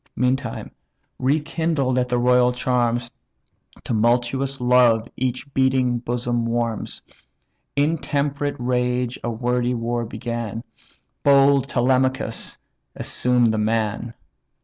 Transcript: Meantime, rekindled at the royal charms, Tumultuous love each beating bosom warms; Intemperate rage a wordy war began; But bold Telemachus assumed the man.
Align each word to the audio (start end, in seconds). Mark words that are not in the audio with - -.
Meantime, 0.15 0.71
rekindled 1.19 1.99
at 1.99 2.09
the 2.09 2.17
royal 2.17 2.51
charms, 2.51 3.11
Tumultuous 3.83 4.59
love 4.59 5.07
each 5.15 5.53
beating 5.53 5.99
bosom 5.99 6.43
warms; 6.43 7.03
Intemperate 7.75 8.55
rage 8.57 9.19
a 9.23 9.29
wordy 9.29 9.75
war 9.75 10.03
began; 10.05 10.63
But 11.21 11.43
bold 11.45 11.69
Telemachus 11.69 12.57
assumed 12.95 13.53
the 13.53 13.59
man. 13.59 14.15